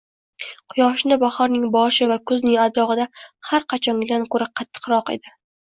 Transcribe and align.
Quyoshni 0.73 1.17
bahorning 1.25 1.67
boshi 1.77 2.09
va 2.13 2.19
kuzning 2.33 2.59
adog'ida 2.65 3.09
har 3.53 3.69
qachongidan 3.77 4.31
ko'ra 4.37 4.53
qattiqroq 4.63 5.19
edi. 5.19 5.41